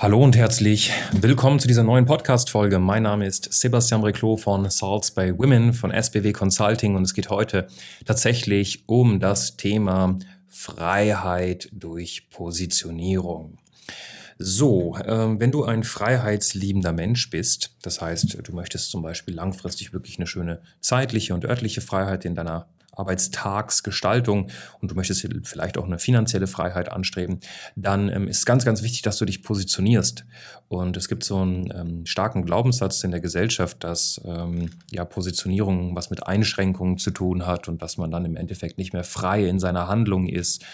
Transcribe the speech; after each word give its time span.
Hallo 0.00 0.22
und 0.22 0.36
herzlich 0.36 0.92
willkommen 1.10 1.58
zu 1.58 1.66
dieser 1.66 1.82
neuen 1.82 2.04
Podcast-Folge. 2.04 2.78
Mein 2.78 3.02
Name 3.02 3.26
ist 3.26 3.52
Sebastian 3.52 4.04
Reclos 4.04 4.40
von 4.40 4.70
Salts 4.70 5.10
by 5.10 5.36
Women 5.36 5.72
von 5.72 5.90
SBW 5.90 6.32
Consulting 6.32 6.94
und 6.94 7.02
es 7.02 7.14
geht 7.14 7.30
heute 7.30 7.66
tatsächlich 8.04 8.84
um 8.86 9.18
das 9.18 9.56
Thema 9.56 10.16
Freiheit 10.46 11.68
durch 11.72 12.30
Positionierung. 12.30 13.58
So, 14.38 14.94
äh, 14.98 15.40
wenn 15.40 15.50
du 15.50 15.64
ein 15.64 15.82
freiheitsliebender 15.82 16.92
Mensch 16.92 17.28
bist, 17.28 17.74
das 17.82 18.00
heißt, 18.00 18.38
du 18.40 18.54
möchtest 18.54 18.92
zum 18.92 19.02
Beispiel 19.02 19.34
langfristig 19.34 19.92
wirklich 19.92 20.16
eine 20.18 20.28
schöne 20.28 20.62
zeitliche 20.80 21.34
und 21.34 21.44
örtliche 21.44 21.80
Freiheit 21.80 22.24
in 22.24 22.36
deiner 22.36 22.68
Arbeitstagsgestaltung 22.98 24.50
und 24.80 24.90
du 24.90 24.94
möchtest 24.94 25.26
vielleicht 25.44 25.78
auch 25.78 25.84
eine 25.84 25.98
finanzielle 25.98 26.46
Freiheit 26.46 26.90
anstreben, 26.90 27.40
dann 27.76 28.08
ähm, 28.08 28.28
ist 28.28 28.44
ganz, 28.44 28.64
ganz 28.64 28.82
wichtig, 28.82 29.02
dass 29.02 29.18
du 29.18 29.24
dich 29.24 29.42
positionierst. 29.42 30.24
Und 30.68 30.96
es 30.96 31.08
gibt 31.08 31.24
so 31.24 31.38
einen 31.38 31.72
ähm, 31.74 32.06
starken 32.06 32.44
Glaubenssatz 32.44 33.04
in 33.04 33.10
der 33.10 33.20
Gesellschaft, 33.20 33.84
dass 33.84 34.20
ähm, 34.24 34.70
ja 34.90 35.04
Positionierung 35.04 35.94
was 35.96 36.10
mit 36.10 36.26
Einschränkungen 36.26 36.98
zu 36.98 37.10
tun 37.10 37.46
hat 37.46 37.68
und 37.68 37.80
dass 37.80 37.96
man 37.96 38.10
dann 38.10 38.24
im 38.24 38.36
Endeffekt 38.36 38.78
nicht 38.78 38.92
mehr 38.92 39.04
frei 39.04 39.48
in 39.48 39.58
seiner 39.58 39.88
Handlung 39.88 40.26
ist 40.26 40.64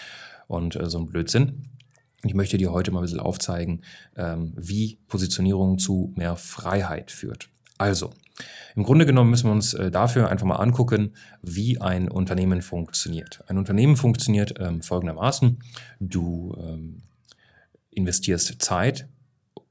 und 0.47 0.75
äh, 0.75 0.89
so 0.89 0.99
ein 0.99 1.07
Blödsinn. 1.07 1.69
Ich 2.23 2.33
möchte 2.33 2.57
dir 2.57 2.71
heute 2.71 2.91
mal 2.91 2.99
ein 2.99 3.03
bisschen 3.03 3.19
aufzeigen, 3.19 3.81
ähm, 4.17 4.53
wie 4.57 4.97
Positionierung 5.07 5.77
zu 5.77 6.11
mehr 6.15 6.35
Freiheit 6.35 7.11
führt. 7.11 7.49
Also, 7.77 8.13
im 8.75 8.83
Grunde 8.83 9.05
genommen 9.05 9.29
müssen 9.29 9.47
wir 9.47 9.53
uns 9.53 9.73
äh, 9.73 9.91
dafür 9.91 10.29
einfach 10.29 10.45
mal 10.45 10.55
angucken, 10.55 11.13
wie 11.41 11.79
ein 11.79 12.09
Unternehmen 12.09 12.61
funktioniert. 12.61 13.43
Ein 13.47 13.57
Unternehmen 13.57 13.95
funktioniert 13.95 14.55
ähm, 14.59 14.81
folgendermaßen. 14.81 15.59
Du 15.99 16.55
ähm, 16.59 17.03
investierst 17.91 18.61
Zeit 18.61 19.07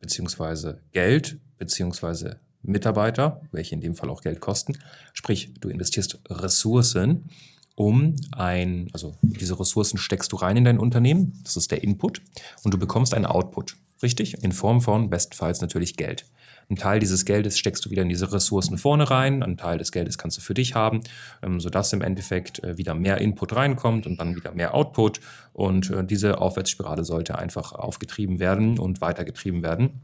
beziehungsweise 0.00 0.80
Geld 0.92 1.38
beziehungsweise 1.58 2.41
Mitarbeiter, 2.62 3.42
welche 3.52 3.74
in 3.74 3.80
dem 3.80 3.94
Fall 3.94 4.11
auch 4.11 4.22
Geld 4.22 4.41
kosten. 4.41 4.78
Sprich, 5.12 5.52
du 5.61 5.68
investierst 5.68 6.18
Ressourcen, 6.28 7.30
um 7.77 8.14
ein, 8.33 8.89
also 8.92 9.16
diese 9.22 9.58
Ressourcen 9.58 9.98
steckst 9.98 10.33
du 10.33 10.36
rein 10.36 10.56
in 10.56 10.64
dein 10.64 10.78
Unternehmen, 10.78 11.41
das 11.44 11.56
ist 11.56 11.70
der 11.70 11.83
Input, 11.83 12.22
und 12.62 12.72
du 12.72 12.78
bekommst 12.78 13.14
einen 13.14 13.27
Output, 13.27 13.77
richtig? 14.03 14.42
In 14.42 14.53
Form 14.53 14.81
von 14.81 15.11
bestenfalls 15.11 15.61
natürlich 15.61 15.97
Geld. 15.97 16.27
Ein 16.70 16.77
Teil 16.77 16.98
dieses 16.98 17.25
Geldes 17.25 17.59
steckst 17.59 17.84
du 17.84 17.91
wieder 17.91 18.03
in 18.03 18.09
diese 18.09 18.33
Ressourcen 18.33 18.78
vorne 18.78 19.11
rein, 19.11 19.42
ein 19.42 19.56
Teil 19.56 19.78
des 19.78 19.92
Geldes 19.92 20.17
kannst 20.17 20.39
du 20.39 20.41
für 20.41 20.55
dich 20.55 20.75
haben, 20.75 21.01
ähm, 21.42 21.61
sodass 21.61 21.92
im 21.92 22.01
Endeffekt 22.01 22.64
äh, 22.64 22.78
wieder 22.78 22.95
mehr 22.95 23.19
Input 23.19 23.55
reinkommt 23.55 24.06
und 24.06 24.19
dann 24.19 24.34
wieder 24.34 24.53
mehr 24.53 24.75
Output. 24.75 25.20
Und 25.53 25.91
äh, 25.91 26.05
diese 26.05 26.39
Aufwärtsspirale 26.39 27.05
sollte 27.05 27.39
einfach 27.39 27.73
aufgetrieben 27.73 28.39
werden 28.39 28.78
und 28.78 29.01
weitergetrieben 29.01 29.62
werden. 29.62 30.01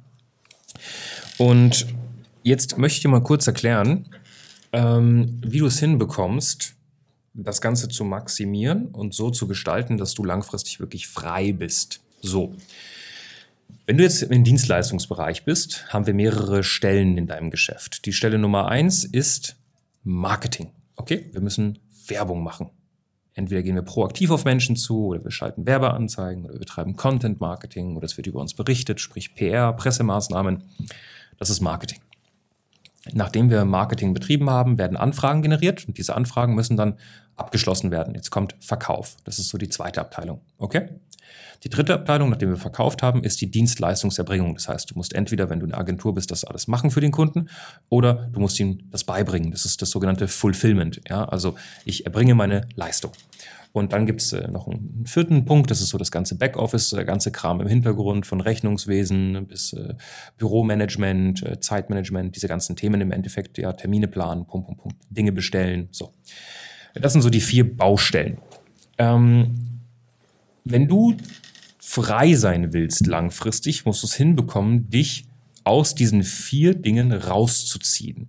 Und 1.38 1.86
jetzt 2.42 2.76
möchte 2.76 2.96
ich 2.96 3.02
dir 3.02 3.08
mal 3.08 3.22
kurz 3.22 3.46
erklären, 3.46 4.06
ähm, 4.72 5.40
wie 5.44 5.58
du 5.58 5.66
es 5.66 5.78
hinbekommst, 5.78 6.74
das 7.32 7.60
Ganze 7.60 7.88
zu 7.88 8.04
maximieren 8.04 8.88
und 8.88 9.14
so 9.14 9.30
zu 9.30 9.46
gestalten, 9.46 9.96
dass 9.96 10.14
du 10.14 10.24
langfristig 10.24 10.80
wirklich 10.80 11.08
frei 11.08 11.52
bist. 11.52 12.00
So. 12.20 12.54
Wenn 13.86 13.96
du 13.96 14.02
jetzt 14.02 14.22
im 14.22 14.44
Dienstleistungsbereich 14.44 15.44
bist, 15.44 15.92
haben 15.92 16.06
wir 16.06 16.14
mehrere 16.14 16.62
Stellen 16.62 17.18
in 17.18 17.26
deinem 17.26 17.50
Geschäft. 17.50 18.06
Die 18.06 18.12
Stelle 18.12 18.38
Nummer 18.38 18.68
eins 18.68 19.04
ist 19.04 19.56
Marketing. 20.02 20.70
Okay, 20.96 21.28
wir 21.32 21.40
müssen 21.40 21.78
Werbung 22.06 22.42
machen. 22.42 22.70
Entweder 23.34 23.62
gehen 23.62 23.74
wir 23.74 23.82
proaktiv 23.82 24.30
auf 24.30 24.44
Menschen 24.44 24.76
zu 24.76 25.06
oder 25.06 25.24
wir 25.24 25.30
schalten 25.30 25.66
Werbeanzeigen 25.66 26.44
oder 26.44 26.54
wir 26.54 26.60
betreiben 26.60 26.96
Content 26.96 27.40
Marketing 27.40 27.96
oder 27.96 28.04
es 28.04 28.16
wird 28.16 28.26
über 28.26 28.40
uns 28.40 28.54
berichtet, 28.54 29.00
sprich 29.00 29.34
PR, 29.34 29.72
Pressemaßnahmen. 29.72 30.64
Das 31.38 31.48
ist 31.48 31.60
Marketing. 31.60 32.00
Nachdem 33.14 33.50
wir 33.50 33.64
Marketing 33.64 34.14
betrieben 34.14 34.50
haben, 34.50 34.78
werden 34.78 34.96
Anfragen 34.96 35.42
generiert 35.42 35.86
und 35.86 35.98
diese 35.98 36.14
Anfragen 36.14 36.54
müssen 36.54 36.76
dann 36.76 36.98
abgeschlossen 37.36 37.90
werden. 37.90 38.14
Jetzt 38.14 38.30
kommt 38.30 38.54
Verkauf. 38.60 39.16
Das 39.24 39.38
ist 39.38 39.48
so 39.48 39.58
die 39.58 39.68
zweite 39.68 40.00
Abteilung. 40.00 40.40
Okay? 40.58 40.88
Die 41.62 41.68
dritte 41.68 41.92
Abteilung, 41.92 42.30
nachdem 42.30 42.48
wir 42.48 42.56
verkauft 42.56 43.02
haben, 43.02 43.22
ist 43.22 43.40
die 43.40 43.50
Dienstleistungserbringung. 43.50 44.54
Das 44.54 44.68
heißt, 44.68 44.90
du 44.90 44.94
musst 44.94 45.14
entweder, 45.14 45.50
wenn 45.50 45.60
du 45.60 45.66
eine 45.66 45.76
Agentur 45.76 46.14
bist, 46.14 46.30
das 46.30 46.44
alles 46.44 46.68
machen 46.68 46.90
für 46.90 47.00
den 47.00 47.12
Kunden 47.12 47.48
oder 47.90 48.28
du 48.32 48.40
musst 48.40 48.58
ihm 48.60 48.78
das 48.90 49.04
beibringen. 49.04 49.50
Das 49.50 49.64
ist 49.66 49.82
das 49.82 49.90
sogenannte 49.90 50.26
Fulfillment. 50.26 51.02
Ja? 51.08 51.24
Also 51.24 51.56
ich 51.84 52.06
erbringe 52.06 52.34
meine 52.34 52.66
Leistung. 52.76 53.12
Und 53.72 53.92
dann 53.92 54.04
gibt 54.04 54.20
es 54.20 54.32
äh, 54.32 54.48
noch 54.48 54.66
einen 54.66 55.04
vierten 55.06 55.44
Punkt, 55.44 55.70
das 55.70 55.80
ist 55.80 55.90
so 55.90 55.98
das 55.98 56.10
ganze 56.10 56.36
Backoffice, 56.36 56.90
der 56.90 57.04
ganze 57.04 57.30
Kram 57.30 57.60
im 57.60 57.68
Hintergrund 57.68 58.26
von 58.26 58.40
Rechnungswesen 58.40 59.46
bis 59.46 59.72
äh, 59.72 59.94
Büromanagement, 60.38 61.42
äh, 61.44 61.60
Zeitmanagement, 61.60 62.34
diese 62.34 62.48
ganzen 62.48 62.74
Themen 62.74 63.00
im 63.00 63.12
Endeffekt, 63.12 63.58
ja, 63.58 63.72
Termine 63.72 64.08
planen, 64.08 64.46
Punkt, 64.46 64.66
Punkt, 64.66 64.82
Punkt, 64.82 64.96
Dinge 65.10 65.32
bestellen, 65.32 65.88
so. 65.92 66.14
Das 66.94 67.12
sind 67.12 67.22
so 67.22 67.30
die 67.30 67.40
vier 67.40 67.76
Baustellen. 67.76 68.38
Ähm, 68.98 69.54
wenn 70.64 70.88
du 70.88 71.16
frei 71.78 72.34
sein 72.34 72.72
willst 72.72 73.06
langfristig, 73.06 73.84
musst 73.84 74.02
du 74.02 74.08
es 74.08 74.14
hinbekommen, 74.14 74.90
dich 74.90 75.26
aus 75.62 75.94
diesen 75.94 76.24
vier 76.24 76.74
Dingen 76.74 77.12
rauszuziehen. 77.12 78.28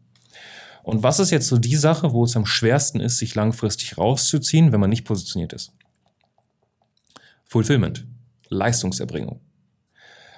Und 0.83 1.03
was 1.03 1.19
ist 1.19 1.31
jetzt 1.31 1.47
so 1.47 1.57
die 1.57 1.75
Sache, 1.75 2.11
wo 2.13 2.23
es 2.23 2.35
am 2.35 2.45
schwersten 2.45 2.99
ist, 2.99 3.17
sich 3.17 3.35
langfristig 3.35 3.97
rauszuziehen, 3.97 4.71
wenn 4.71 4.79
man 4.79 4.89
nicht 4.89 5.05
positioniert 5.05 5.53
ist? 5.53 5.73
Fulfillment, 7.45 8.05
Leistungserbringung. 8.49 9.41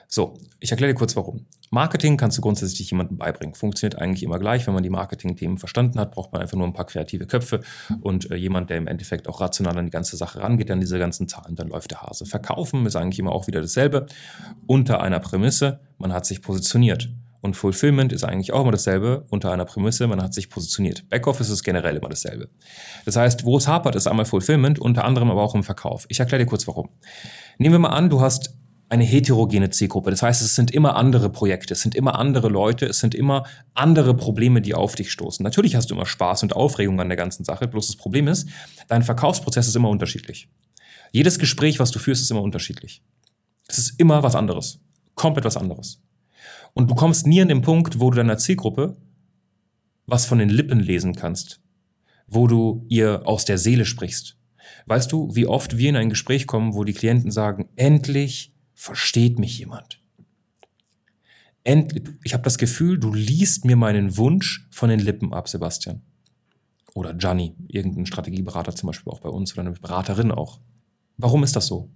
So, 0.07 0.37
ich 0.59 0.69
erkläre 0.69 0.93
dir 0.93 0.97
kurz 0.97 1.15
warum. 1.15 1.47
Marketing 1.71 2.17
kannst 2.17 2.37
du 2.37 2.41
grundsätzlich 2.43 2.91
jemandem 2.91 3.17
beibringen. 3.17 3.55
Funktioniert 3.55 3.99
eigentlich 3.99 4.21
immer 4.21 4.37
gleich. 4.37 4.67
Wenn 4.67 4.75
man 4.75 4.83
die 4.83 4.91
Marketing-Themen 4.91 5.57
verstanden 5.57 5.99
hat, 5.99 6.11
braucht 6.11 6.31
man 6.31 6.39
einfach 6.39 6.55
nur 6.55 6.67
ein 6.67 6.73
paar 6.73 6.85
kreative 6.85 7.25
Köpfe 7.25 7.61
und 8.01 8.29
äh, 8.29 8.35
jemand, 8.35 8.69
der 8.69 8.77
im 8.77 8.85
Endeffekt 8.85 9.27
auch 9.27 9.41
rational 9.41 9.75
an 9.75 9.85
die 9.85 9.91
ganze 9.91 10.15
Sache 10.15 10.39
rangeht, 10.39 10.69
an 10.69 10.79
diese 10.79 10.99
ganzen 10.99 11.27
Zahlen, 11.27 11.55
dann 11.55 11.69
läuft 11.69 11.89
der 11.89 12.03
Hase. 12.03 12.27
Verkaufen 12.27 12.85
ist 12.85 12.95
eigentlich 12.95 13.17
immer 13.17 13.31
auch 13.31 13.47
wieder 13.47 13.59
dasselbe. 13.59 14.05
Unter 14.67 15.01
einer 15.01 15.19
Prämisse, 15.19 15.79
man 15.97 16.13
hat 16.13 16.27
sich 16.27 16.43
positioniert. 16.43 17.09
Und 17.43 17.55
Fulfillment 17.55 18.13
ist 18.13 18.23
eigentlich 18.23 18.53
auch 18.53 18.61
immer 18.61 18.71
dasselbe, 18.71 19.25
unter 19.29 19.51
einer 19.51 19.65
Prämisse, 19.65 20.07
man 20.07 20.23
hat 20.23 20.33
sich 20.33 20.49
positioniert. 20.49 21.09
Backoffice 21.09 21.49
ist 21.49 21.63
generell 21.63 21.97
immer 21.97 22.07
dasselbe. 22.07 22.47
Das 23.03 23.17
heißt, 23.17 23.43
wo 23.43 23.57
es 23.57 23.67
hapert, 23.67 23.95
ist 23.95 24.07
einmal 24.07 24.23
Fulfillment, 24.23 24.79
unter 24.79 25.03
anderem 25.03 25.29
aber 25.29 25.43
auch 25.43 25.53
im 25.53 25.61
Verkauf. 25.61 26.05
Ich 26.07 26.21
erkläre 26.21 26.41
dir 26.41 26.49
kurz 26.49 26.65
warum. 26.69 26.89
Nehmen 27.57 27.73
wir 27.73 27.79
mal 27.79 27.89
an, 27.89 28.09
du 28.09 28.21
hast 28.21 28.55
eine 28.87 29.03
heterogene 29.03 29.69
Zielgruppe. 29.71 30.09
Das 30.09 30.23
heißt, 30.23 30.41
es 30.41 30.55
sind 30.55 30.71
immer 30.71 30.95
andere 30.95 31.29
Projekte, 31.29 31.73
es 31.73 31.81
sind 31.81 31.95
immer 31.95 32.17
andere 32.17 32.47
Leute, 32.47 32.85
es 32.85 32.99
sind 32.99 33.13
immer 33.13 33.43
andere 33.73 34.15
Probleme, 34.15 34.61
die 34.61 34.73
auf 34.73 34.95
dich 34.95 35.11
stoßen. 35.11 35.43
Natürlich 35.43 35.75
hast 35.75 35.91
du 35.91 35.95
immer 35.95 36.05
Spaß 36.05 36.43
und 36.43 36.55
Aufregung 36.55 37.01
an 37.01 37.09
der 37.09 37.17
ganzen 37.17 37.43
Sache, 37.43 37.67
bloß 37.67 37.87
das 37.87 37.95
Problem 37.97 38.29
ist, 38.29 38.47
dein 38.87 39.03
Verkaufsprozess 39.03 39.67
ist 39.67 39.75
immer 39.75 39.89
unterschiedlich. 39.89 40.47
Jedes 41.11 41.39
Gespräch, 41.39 41.79
was 41.79 41.91
du 41.91 41.99
führst, 41.99 42.21
ist 42.21 42.31
immer 42.31 42.41
unterschiedlich. 42.41 43.03
Es 43.67 43.77
ist 43.79 43.99
immer 43.99 44.23
was 44.23 44.35
anderes. 44.35 44.79
Komplett 45.15 45.43
was 45.43 45.57
anderes. 45.57 46.01
Und 46.73 46.89
du 46.89 46.95
kommst 46.95 47.27
nie 47.27 47.41
an 47.41 47.47
den 47.47 47.61
Punkt, 47.61 47.99
wo 47.99 48.09
du 48.09 48.17
deiner 48.17 48.37
Zielgruppe 48.37 48.97
was 50.05 50.25
von 50.25 50.39
den 50.39 50.49
Lippen 50.49 50.79
lesen 50.79 51.15
kannst, 51.15 51.61
wo 52.27 52.47
du 52.47 52.85
ihr 52.89 53.25
aus 53.25 53.45
der 53.45 53.57
Seele 53.57 53.85
sprichst. 53.85 54.37
Weißt 54.85 55.11
du, 55.11 55.33
wie 55.35 55.47
oft 55.47 55.77
wir 55.77 55.89
in 55.89 55.95
ein 55.95 56.09
Gespräch 56.09 56.47
kommen, 56.47 56.73
wo 56.73 56.83
die 56.83 56.93
Klienten 56.93 57.31
sagen, 57.31 57.69
endlich 57.75 58.53
versteht 58.73 59.39
mich 59.39 59.57
jemand. 59.57 60.01
Endlich, 61.63 62.03
ich 62.23 62.33
habe 62.33 62.43
das 62.43 62.57
Gefühl, 62.57 62.99
du 62.99 63.13
liest 63.13 63.63
mir 63.63 63.77
meinen 63.77 64.17
Wunsch 64.17 64.67
von 64.71 64.89
den 64.89 64.99
Lippen 64.99 65.33
ab, 65.33 65.47
Sebastian. 65.47 66.01
Oder 66.93 67.13
Gianni, 67.13 67.55
irgendein 67.67 68.05
Strategieberater 68.05 68.75
zum 68.75 68.87
Beispiel 68.87 69.11
auch 69.11 69.21
bei 69.21 69.29
uns 69.29 69.53
oder 69.53 69.61
eine 69.61 69.71
Beraterin 69.71 70.31
auch. 70.31 70.59
Warum 71.17 71.43
ist 71.43 71.55
das 71.55 71.67
so? 71.67 71.89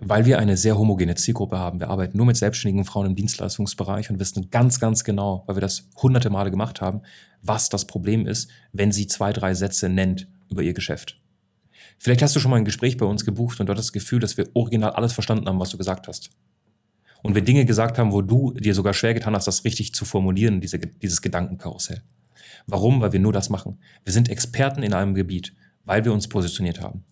Weil 0.00 0.26
wir 0.26 0.38
eine 0.38 0.56
sehr 0.56 0.76
homogene 0.76 1.14
Zielgruppe 1.14 1.58
haben. 1.58 1.78
Wir 1.78 1.88
arbeiten 1.88 2.16
nur 2.16 2.26
mit 2.26 2.36
selbstständigen 2.36 2.84
Frauen 2.84 3.06
im 3.06 3.14
Dienstleistungsbereich 3.14 4.10
und 4.10 4.18
wissen 4.18 4.50
ganz, 4.50 4.80
ganz 4.80 5.04
genau, 5.04 5.44
weil 5.46 5.56
wir 5.56 5.60
das 5.60 5.88
hunderte 6.02 6.30
Male 6.30 6.50
gemacht 6.50 6.80
haben, 6.80 7.02
was 7.42 7.68
das 7.68 7.86
Problem 7.86 8.26
ist, 8.26 8.50
wenn 8.72 8.90
sie 8.90 9.06
zwei, 9.06 9.32
drei 9.32 9.54
Sätze 9.54 9.88
nennt 9.88 10.26
über 10.50 10.62
ihr 10.62 10.74
Geschäft. 10.74 11.16
Vielleicht 11.98 12.22
hast 12.22 12.34
du 12.34 12.40
schon 12.40 12.50
mal 12.50 12.56
ein 12.56 12.64
Gespräch 12.64 12.96
bei 12.96 13.06
uns 13.06 13.24
gebucht 13.24 13.60
und 13.60 13.66
dort 13.68 13.78
das 13.78 13.92
Gefühl, 13.92 14.18
dass 14.18 14.36
wir 14.36 14.48
original 14.54 14.90
alles 14.90 15.12
verstanden 15.12 15.46
haben, 15.46 15.60
was 15.60 15.70
du 15.70 15.78
gesagt 15.78 16.08
hast. 16.08 16.30
Und 17.22 17.34
wir 17.34 17.42
Dinge 17.42 17.64
gesagt 17.64 17.96
haben, 17.96 18.12
wo 18.12 18.20
du 18.20 18.52
dir 18.52 18.74
sogar 18.74 18.92
schwer 18.92 19.14
getan 19.14 19.34
hast, 19.34 19.46
das 19.46 19.64
richtig 19.64 19.94
zu 19.94 20.04
formulieren, 20.04 20.60
diese, 20.60 20.78
dieses 20.78 21.22
Gedankenkarussell. 21.22 22.02
Warum? 22.66 23.00
Weil 23.00 23.12
wir 23.12 23.20
nur 23.20 23.32
das 23.32 23.48
machen. 23.48 23.78
Wir 24.04 24.12
sind 24.12 24.28
Experten 24.28 24.82
in 24.82 24.92
einem 24.92 25.14
Gebiet, 25.14 25.54
weil 25.84 26.04
wir 26.04 26.12
uns 26.12 26.28
positioniert 26.28 26.80
haben. 26.80 27.04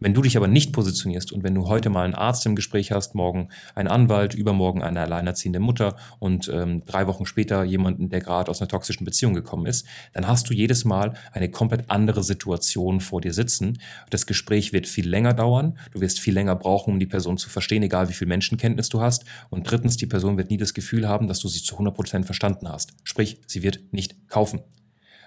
Wenn 0.00 0.14
du 0.14 0.22
dich 0.22 0.36
aber 0.36 0.48
nicht 0.48 0.72
positionierst 0.72 1.32
und 1.32 1.42
wenn 1.42 1.54
du 1.54 1.68
heute 1.68 1.90
mal 1.90 2.04
einen 2.04 2.14
Arzt 2.14 2.44
im 2.46 2.56
Gespräch 2.56 2.92
hast, 2.92 3.14
morgen 3.14 3.48
einen 3.74 3.88
Anwalt, 3.88 4.34
übermorgen 4.34 4.82
eine 4.82 5.00
alleinerziehende 5.00 5.60
Mutter 5.60 5.96
und 6.18 6.48
ähm, 6.52 6.84
drei 6.84 7.06
Wochen 7.06 7.26
später 7.26 7.64
jemanden, 7.64 8.08
der 8.08 8.20
gerade 8.20 8.50
aus 8.50 8.60
einer 8.60 8.68
toxischen 8.68 9.04
Beziehung 9.04 9.34
gekommen 9.34 9.66
ist, 9.66 9.86
dann 10.12 10.26
hast 10.26 10.48
du 10.50 10.54
jedes 10.54 10.84
Mal 10.84 11.14
eine 11.32 11.50
komplett 11.50 11.90
andere 11.90 12.22
Situation 12.22 13.00
vor 13.00 13.20
dir 13.20 13.32
sitzen. 13.32 13.78
Das 14.10 14.26
Gespräch 14.26 14.72
wird 14.72 14.86
viel 14.86 15.08
länger 15.08 15.34
dauern, 15.34 15.78
du 15.92 16.00
wirst 16.00 16.20
viel 16.20 16.34
länger 16.34 16.56
brauchen, 16.56 16.94
um 16.94 17.00
die 17.00 17.06
Person 17.06 17.38
zu 17.38 17.48
verstehen, 17.48 17.82
egal 17.82 18.08
wie 18.08 18.14
viel 18.14 18.28
Menschenkenntnis 18.28 18.88
du 18.88 19.00
hast. 19.00 19.24
Und 19.50 19.70
drittens, 19.70 19.96
die 19.96 20.06
Person 20.06 20.36
wird 20.36 20.50
nie 20.50 20.56
das 20.56 20.74
Gefühl 20.74 21.08
haben, 21.08 21.28
dass 21.28 21.40
du 21.40 21.48
sie 21.48 21.62
zu 21.62 21.74
100 21.74 21.94
Prozent 21.94 22.26
verstanden 22.26 22.68
hast. 22.68 22.94
Sprich, 23.04 23.38
sie 23.46 23.62
wird 23.62 23.80
nicht 23.92 24.28
kaufen. 24.28 24.60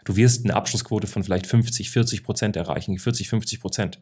Du 0.06 0.16
wirst 0.16 0.46
eine 0.46 0.56
Abschlussquote 0.56 1.08
von 1.08 1.24
vielleicht 1.24 1.48
50, 1.48 1.90
40 1.90 2.24
Prozent 2.24 2.56
erreichen, 2.56 2.98
40, 2.98 3.28
50 3.28 3.60
Prozent 3.60 4.00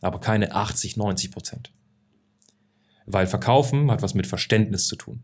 aber 0.00 0.20
keine 0.20 0.52
80, 0.52 0.96
90 0.96 1.30
Prozent. 1.30 1.72
Weil 3.06 3.26
Verkaufen 3.26 3.90
hat 3.90 4.02
was 4.02 4.14
mit 4.14 4.26
Verständnis 4.26 4.86
zu 4.86 4.96
tun. 4.96 5.22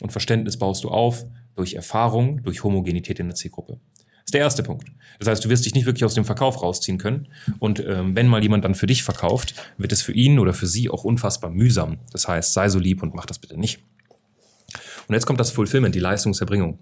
Und 0.00 0.12
Verständnis 0.12 0.58
baust 0.58 0.84
du 0.84 0.88
auf 0.88 1.24
durch 1.56 1.74
Erfahrung, 1.74 2.42
durch 2.42 2.64
Homogenität 2.64 3.18
in 3.20 3.26
der 3.26 3.34
Zielgruppe. 3.34 3.80
Das 3.96 4.26
ist 4.26 4.34
der 4.34 4.40
erste 4.40 4.62
Punkt. 4.62 4.90
Das 5.18 5.28
heißt, 5.28 5.44
du 5.44 5.50
wirst 5.50 5.66
dich 5.66 5.74
nicht 5.74 5.86
wirklich 5.86 6.04
aus 6.04 6.14
dem 6.14 6.24
Verkauf 6.24 6.62
rausziehen 6.62 6.98
können. 6.98 7.28
Und 7.58 7.80
ähm, 7.80 8.16
wenn 8.16 8.28
mal 8.28 8.42
jemand 8.42 8.64
dann 8.64 8.74
für 8.74 8.86
dich 8.86 9.02
verkauft, 9.02 9.54
wird 9.76 9.92
es 9.92 10.02
für 10.02 10.12
ihn 10.12 10.38
oder 10.38 10.54
für 10.54 10.66
sie 10.66 10.88
auch 10.88 11.04
unfassbar 11.04 11.50
mühsam. 11.50 11.98
Das 12.12 12.28
heißt, 12.28 12.52
sei 12.52 12.68
so 12.68 12.78
lieb 12.78 13.02
und 13.02 13.14
mach 13.14 13.26
das 13.26 13.38
bitte 13.38 13.58
nicht. 13.58 13.80
Und 15.08 15.14
jetzt 15.14 15.26
kommt 15.26 15.40
das 15.40 15.50
Fulfillment, 15.50 15.94
die 15.94 16.00
Leistungserbringung. 16.00 16.78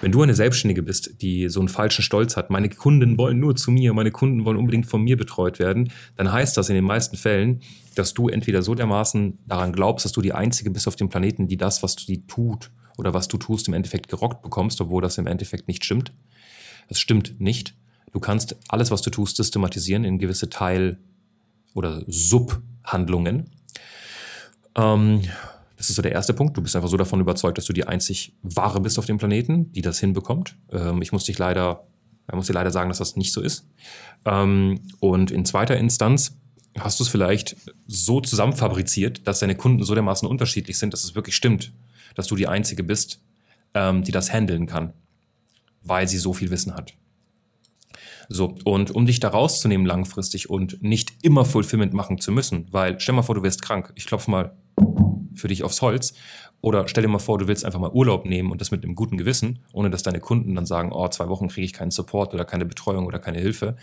Wenn 0.00 0.12
du 0.12 0.22
eine 0.22 0.34
Selbstständige 0.34 0.82
bist, 0.82 1.22
die 1.22 1.48
so 1.48 1.60
einen 1.60 1.68
falschen 1.68 2.02
Stolz 2.02 2.36
hat, 2.36 2.50
meine 2.50 2.68
Kunden 2.68 3.18
wollen 3.18 3.38
nur 3.38 3.56
zu 3.56 3.70
mir, 3.70 3.92
meine 3.94 4.10
Kunden 4.10 4.44
wollen 4.44 4.56
unbedingt 4.56 4.86
von 4.86 5.02
mir 5.02 5.16
betreut 5.16 5.58
werden, 5.58 5.90
dann 6.16 6.32
heißt 6.32 6.56
das 6.56 6.68
in 6.68 6.74
den 6.74 6.84
meisten 6.84 7.16
Fällen, 7.16 7.60
dass 7.94 8.14
du 8.14 8.28
entweder 8.28 8.62
so 8.62 8.74
dermaßen 8.74 9.38
daran 9.46 9.72
glaubst, 9.72 10.04
dass 10.04 10.12
du 10.12 10.20
die 10.20 10.32
Einzige 10.32 10.70
bist 10.70 10.88
auf 10.88 10.96
dem 10.96 11.08
Planeten, 11.08 11.48
die 11.48 11.56
das, 11.56 11.82
was 11.82 11.96
du 11.96 12.06
die 12.06 12.26
tut 12.26 12.70
oder 12.96 13.14
was 13.14 13.28
du 13.28 13.38
tust, 13.38 13.68
im 13.68 13.74
Endeffekt 13.74 14.08
gerockt 14.08 14.42
bekommst, 14.42 14.80
obwohl 14.80 15.02
das 15.02 15.18
im 15.18 15.26
Endeffekt 15.26 15.68
nicht 15.68 15.84
stimmt. 15.84 16.12
Das 16.88 17.00
stimmt 17.00 17.40
nicht. 17.40 17.74
Du 18.12 18.20
kannst 18.20 18.56
alles, 18.68 18.90
was 18.90 19.02
du 19.02 19.10
tust, 19.10 19.36
systematisieren 19.36 20.04
in 20.04 20.18
gewisse 20.18 20.48
Teil- 20.48 20.98
oder 21.74 22.02
Subhandlungen. 22.06 23.50
Ähm, 24.74 25.22
das 25.88 25.92
ist 25.92 25.96
so 25.96 26.02
der 26.02 26.12
erste 26.12 26.34
Punkt. 26.34 26.54
Du 26.54 26.60
bist 26.60 26.76
einfach 26.76 26.90
so 26.90 26.98
davon 26.98 27.18
überzeugt, 27.18 27.56
dass 27.56 27.64
du 27.64 27.72
die 27.72 27.86
einzig 27.86 28.34
wahre 28.42 28.78
bist 28.78 28.98
auf 28.98 29.06
dem 29.06 29.16
Planeten, 29.16 29.72
die 29.72 29.80
das 29.80 29.98
hinbekommt. 29.98 30.54
Ähm, 30.70 31.00
ich 31.00 31.12
muss 31.12 31.24
dich 31.24 31.38
leider, 31.38 31.86
ich 32.28 32.34
muss 32.34 32.46
dir 32.46 32.52
leider 32.52 32.70
sagen, 32.70 32.90
dass 32.90 32.98
das 32.98 33.16
nicht 33.16 33.32
so 33.32 33.40
ist. 33.40 33.66
Ähm, 34.26 34.80
und 35.00 35.30
in 35.30 35.46
zweiter 35.46 35.78
Instanz 35.78 36.36
hast 36.78 37.00
du 37.00 37.04
es 37.04 37.08
vielleicht 37.08 37.56
so 37.86 38.20
zusammenfabriziert, 38.20 39.26
dass 39.26 39.38
deine 39.38 39.54
Kunden 39.54 39.82
so 39.82 39.94
dermaßen 39.94 40.28
unterschiedlich 40.28 40.76
sind, 40.76 40.92
dass 40.92 41.04
es 41.04 41.14
wirklich 41.14 41.34
stimmt, 41.34 41.72
dass 42.14 42.26
du 42.26 42.36
die 42.36 42.48
einzige 42.48 42.84
bist, 42.84 43.22
ähm, 43.72 44.04
die 44.04 44.12
das 44.12 44.30
handeln 44.30 44.66
kann, 44.66 44.92
weil 45.82 46.06
sie 46.06 46.18
so 46.18 46.34
viel 46.34 46.50
Wissen 46.50 46.74
hat. 46.74 46.92
So, 48.28 48.56
und 48.64 48.90
um 48.90 49.06
dich 49.06 49.20
da 49.20 49.28
rauszunehmen 49.28 49.86
langfristig 49.86 50.50
und 50.50 50.82
nicht 50.82 51.14
immer 51.22 51.46
Fulfillment 51.46 51.94
machen 51.94 52.20
zu 52.20 52.30
müssen, 52.30 52.66
weil 52.72 53.00
stell 53.00 53.14
mal 53.14 53.22
vor, 53.22 53.34
du 53.34 53.42
wirst 53.42 53.62
krank. 53.62 53.90
Ich 53.94 54.04
klopfe 54.04 54.30
mal 54.30 54.54
für 55.38 55.48
dich 55.48 55.62
aufs 55.62 55.82
Holz. 55.82 56.14
Oder 56.60 56.88
stell 56.88 57.02
dir 57.02 57.08
mal 57.08 57.18
vor, 57.18 57.38
du 57.38 57.46
willst 57.46 57.64
einfach 57.64 57.78
mal 57.78 57.90
Urlaub 57.90 58.26
nehmen 58.26 58.50
und 58.50 58.60
das 58.60 58.70
mit 58.70 58.84
einem 58.84 58.94
guten 58.94 59.16
Gewissen, 59.16 59.60
ohne 59.72 59.90
dass 59.90 60.02
deine 60.02 60.20
Kunden 60.20 60.54
dann 60.54 60.66
sagen, 60.66 60.90
oh, 60.92 61.08
zwei 61.08 61.28
Wochen 61.28 61.48
kriege 61.48 61.64
ich 61.64 61.72
keinen 61.72 61.90
Support 61.90 62.34
oder 62.34 62.44
keine 62.44 62.64
Betreuung 62.66 63.06
oder 63.06 63.18
keine 63.18 63.38
Hilfe. 63.38 63.76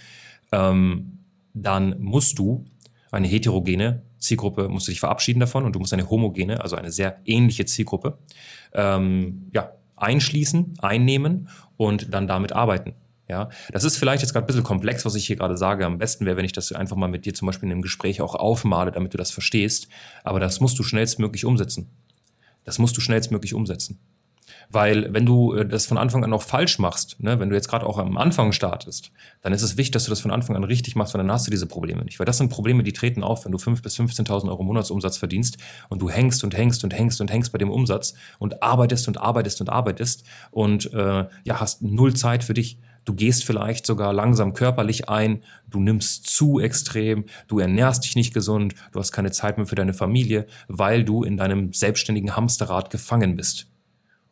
Ähm, 0.52 1.20
dann 1.54 1.96
musst 2.00 2.38
du 2.38 2.66
eine 3.12 3.28
heterogene 3.28 4.04
Zielgruppe, 4.18 4.68
musst 4.68 4.88
du 4.88 4.92
dich 4.92 5.00
verabschieden 5.00 5.40
davon 5.40 5.64
und 5.64 5.74
du 5.74 5.80
musst 5.80 5.94
eine 5.94 6.10
homogene, 6.10 6.62
also 6.62 6.76
eine 6.76 6.92
sehr 6.92 7.22
ähnliche 7.26 7.66
Zielgruppe, 7.66 8.18
ähm, 8.74 9.50
ja, 9.54 9.72
einschließen, 9.96 10.74
einnehmen 10.80 11.48
und 11.78 12.14
dann 12.14 12.28
damit 12.28 12.52
arbeiten. 12.52 12.96
Ja, 13.28 13.50
das 13.72 13.84
ist 13.84 13.98
vielleicht 13.98 14.22
jetzt 14.22 14.34
gerade 14.34 14.46
ein 14.46 14.48
bisschen 14.48 14.64
komplex, 14.64 15.04
was 15.04 15.16
ich 15.16 15.26
hier 15.26 15.36
gerade 15.36 15.58
sage. 15.58 15.86
Am 15.86 15.98
besten 15.98 16.26
wäre, 16.26 16.38
wenn 16.38 16.46
ich 16.46 16.54
das 16.54 16.72
einfach 16.72 16.96
mal 16.96 17.08
mit 17.08 17.26
dir 17.26 17.34
zum 17.34 17.48
Beispiel 17.48 17.68
in 17.68 17.72
einem 17.72 17.82
Gespräch 17.82 18.22
auch 18.22 18.36
aufmale, 18.36 18.92
damit 18.92 19.14
du 19.14 19.18
das 19.18 19.32
verstehst. 19.32 19.88
Aber 20.24 20.40
das 20.40 20.60
musst 20.60 20.78
du 20.78 20.84
schnellstmöglich 20.84 21.46
umsetzen. 21.46 21.90
Das 22.66 22.78
musst 22.78 22.96
du 22.98 23.02
schnellstmöglich 23.02 23.54
umsetzen. 23.54 24.00
Weil 24.70 25.14
wenn 25.14 25.26
du 25.26 25.54
äh, 25.54 25.66
das 25.66 25.86
von 25.86 25.98
Anfang 25.98 26.24
an 26.24 26.34
auch 26.34 26.42
falsch 26.42 26.80
machst, 26.80 27.22
ne, 27.22 27.40
wenn 27.40 27.50
du 27.50 27.56
jetzt 27.56 27.68
gerade 27.68 27.86
auch 27.86 27.98
am 27.98 28.18
Anfang 28.18 28.52
startest, 28.52 29.12
dann 29.42 29.54
ist 29.54 29.62
es 29.62 29.78
wichtig, 29.78 29.92
dass 29.92 30.06
du 30.06 30.10
das 30.10 30.20
von 30.20 30.32
Anfang 30.32 30.56
an 30.56 30.64
richtig 30.64 30.96
machst, 30.96 31.14
weil 31.14 31.20
dann 31.20 31.32
hast 31.32 31.48
du 31.48 31.52
diese 31.52 31.68
Probleme 31.68 32.04
nicht. 32.04 32.20
Weil 32.20 32.26
das 32.26 32.38
sind 32.38 32.50
Probleme, 32.50 32.84
die 32.84 32.94
treten 32.94 33.24
auf, 33.24 33.46
wenn 33.46 33.52
du 33.52 33.58
5.000 33.58 33.82
bis 33.82 34.00
15.000 34.00 34.50
Euro 34.50 34.64
Monatsumsatz 34.64 35.18
verdienst 35.18 35.58
und 35.90 36.02
du 36.02 36.10
hängst 36.10 36.44
und 36.44 36.56
hängst 36.56 36.84
und 36.84 36.94
hängst 36.94 37.22
und 37.22 37.32
hängst 37.32 37.52
bei 37.52 37.58
dem 37.58 37.72
Umsatz 37.72 38.14
und 38.40 38.62
arbeitest 38.62 39.08
und 39.08 39.18
arbeitest 39.18 39.62
und 39.62 39.70
arbeitest 39.70 40.24
und 40.52 40.92
äh, 40.94 41.26
ja, 41.44 41.60
hast 41.60 41.82
null 41.82 42.16
Zeit 42.16 42.44
für 42.44 42.54
dich. 42.54 42.80
Du 43.06 43.14
gehst 43.14 43.46
vielleicht 43.46 43.86
sogar 43.86 44.12
langsam 44.14 44.54
körperlich 44.54 45.10
ein, 45.10 45.44
du 45.70 45.80
nimmst 45.80 46.28
zu 46.28 46.60
extrem, 46.60 47.26
du 47.48 47.60
ernährst 47.60 48.04
dich 48.04 48.16
nicht 48.16 48.34
gesund, 48.34 48.74
du 48.92 49.00
hast 49.00 49.12
keine 49.12 49.32
Zeit 49.32 49.58
mehr 49.58 49.68
für 49.68 49.76
deine 49.76 49.94
Familie, 49.94 50.48
weil 50.68 51.04
du 51.04 51.24
in 51.24 51.38
deinem 51.38 51.72
selbstständigen 51.72 52.36
Hamsterrad 52.36 52.90
gefangen 52.90 53.36
bist. 53.36 53.68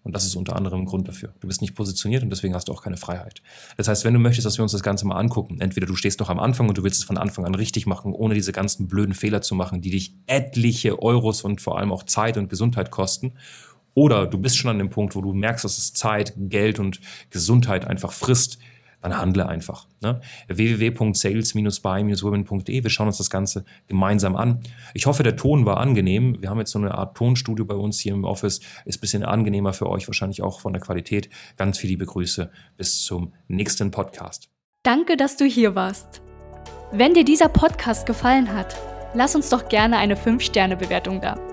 Und 0.04 0.14
das 0.14 0.26
ist 0.26 0.36
unter 0.36 0.58
anderem 0.58 0.82
ein 0.82 0.86
Grund 0.86 1.08
dafür. 1.08 1.34
Du 1.40 1.48
bist 1.48 1.62
nicht 1.62 1.76
positioniert 1.76 2.24
und 2.24 2.30
deswegen 2.30 2.54
hast 2.54 2.68
du 2.68 2.74
auch 2.74 2.84
keine 2.84 2.98
Freiheit. 2.98 3.42
Das 3.78 3.88
heißt, 3.88 4.04
wenn 4.04 4.14
du 4.14 4.20
möchtest, 4.20 4.46
dass 4.46 4.58
wir 4.58 4.64
uns 4.64 4.74
das 4.74 4.84
Ganze 4.84 5.08
mal 5.08 5.16
angucken, 5.16 5.62
entweder 5.62 5.88
du 5.88 5.96
stehst 5.96 6.20
noch 6.20 6.30
am 6.30 6.40
Anfang 6.40 6.68
und 6.68 6.78
du 6.78 6.84
willst 6.84 7.00
es 7.00 7.06
von 7.06 7.18
Anfang 7.18 7.46
an 7.46 7.56
richtig 7.56 7.86
machen, 7.86 8.12
ohne 8.12 8.34
diese 8.34 8.52
ganzen 8.52 8.88
blöden 8.88 9.14
Fehler 9.14 9.42
zu 9.42 9.56
machen, 9.56 9.82
die 9.82 9.92
dich 9.92 10.14
etliche 10.28 11.02
Euros 11.02 11.42
und 11.42 11.62
vor 11.62 11.78
allem 11.78 11.94
auch 11.94 12.04
Zeit 12.04 12.38
und 12.38 12.50
Gesundheit 12.50 12.92
kosten, 12.92 13.34
oder 13.94 14.28
du 14.28 14.38
bist 14.38 14.58
schon 14.58 14.72
an 14.72 14.78
dem 14.78 14.90
Punkt, 14.90 15.16
wo 15.16 15.22
du 15.22 15.34
merkst, 15.34 15.66
dass 15.66 15.78
es 15.78 15.94
Zeit, 15.94 16.34
Geld 16.38 16.80
und 16.80 17.00
Gesundheit 17.30 17.86
einfach 17.86 18.12
frisst, 18.12 18.60
dann 19.04 19.16
handle 19.18 19.48
einfach. 19.48 19.88
Ne? 20.02 20.20
www.sales-by-women.de. 20.48 22.84
Wir 22.84 22.90
schauen 22.90 23.08
uns 23.08 23.18
das 23.18 23.30
Ganze 23.30 23.66
gemeinsam 23.88 24.38
an. 24.38 24.62
Ich 24.94 25.06
hoffe, 25.06 25.24
der 25.24 25.36
Ton 25.36 25.66
war 25.66 25.76
angenehm. 25.78 26.42
Wir 26.42 26.50
haben 26.50 26.60
jetzt 26.60 26.72
so 26.72 26.80
eine 26.80 26.96
Art 26.96 27.18
Tonstudio 27.18 27.66
bei 27.66 27.76
uns 27.76 28.00
hier 28.00 28.14
im 28.14 28.24
Office. 28.24 28.62
Ist 28.86 28.98
ein 28.98 29.02
bisschen 29.02 29.24
angenehmer 29.24 29.74
für 29.74 29.90
euch, 29.90 30.08
wahrscheinlich 30.08 30.42
auch 30.42 30.62
von 30.62 30.72
der 30.72 30.82
Qualität. 30.82 31.30
Ganz 31.58 31.78
viele 31.78 31.92
liebe 31.92 32.06
Grüße. 32.06 32.50
Bis 32.78 33.04
zum 33.04 33.34
nächsten 33.50 33.92
Podcast. 33.92 34.48
Danke, 34.84 35.18
dass 35.18 35.36
du 35.38 35.46
hier 35.46 35.76
warst. 35.76 36.22
Wenn 36.92 37.14
dir 37.14 37.26
dieser 37.26 37.50
Podcast 37.50 38.06
gefallen 38.06 38.54
hat, 38.54 38.78
lass 39.14 39.36
uns 39.36 39.50
doch 39.50 39.68
gerne 39.68 39.98
eine 39.98 40.16
5-Sterne-Bewertung 40.16 41.20
da. 41.20 41.53